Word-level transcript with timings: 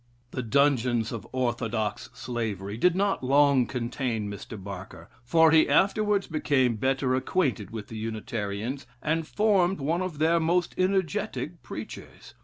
"The 0.31 0.41
dungeons 0.41 1.11
of 1.11 1.27
orthodox 1.31 2.09
slavery" 2.11 2.75
did 2.75 2.95
not 2.95 3.23
long 3.23 3.67
contain 3.67 4.31
Mr. 4.31 4.57
Barker; 4.57 5.09
for 5.23 5.51
he 5.51 5.69
afterwards 5.69 6.25
became 6.25 6.75
better 6.77 7.13
acquainted 7.13 7.69
with 7.69 7.87
the 7.89 7.97
Unitarians, 7.97 8.87
and 9.03 9.27
formed 9.27 9.79
one 9.79 10.01
of 10.01 10.17
their 10.17 10.39
most 10.39 10.73
energetic 10.75 11.61
preachers. 11.61 12.33